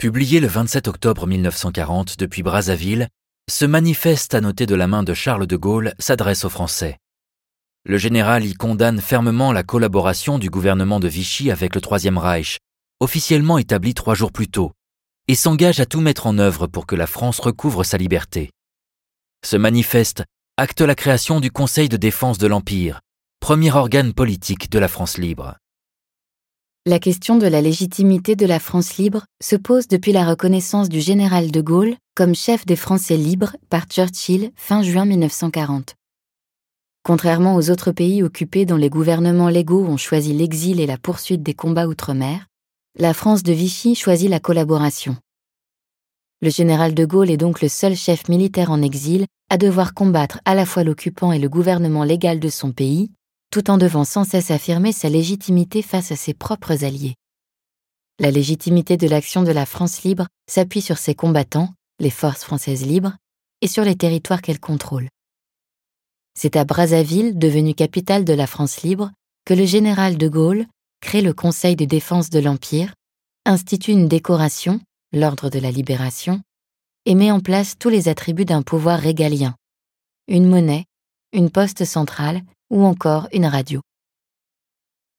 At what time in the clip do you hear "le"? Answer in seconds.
0.40-0.46, 7.84-7.98, 11.74-11.82, 46.40-46.48, 47.60-47.68, 51.38-51.50, 69.54-69.64, 71.22-71.32